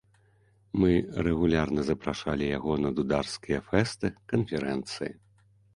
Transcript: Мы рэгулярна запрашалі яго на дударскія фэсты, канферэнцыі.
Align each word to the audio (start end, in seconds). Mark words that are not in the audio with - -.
Мы 0.83 0.89
рэгулярна 1.27 1.81
запрашалі 1.91 2.45
яго 2.57 2.73
на 2.85 2.89
дударскія 3.01 3.59
фэсты, 3.71 4.17
канферэнцыі. 4.35 5.11